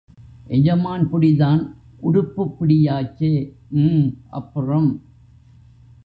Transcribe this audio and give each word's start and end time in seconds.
எஜமான் 0.47 1.09
புடிதான் 1.11 1.61
உடுப்புப் 2.01 2.55
புடியாச்சே 2.59 3.33
ம் 3.69 4.07
அப்புறம்? 4.29 4.89